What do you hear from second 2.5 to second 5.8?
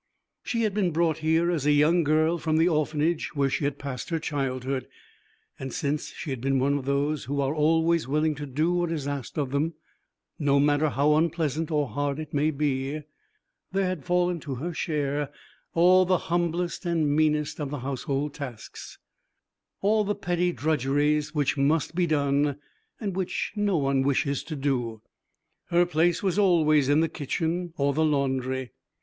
the orphanage where she had passed her childhood; and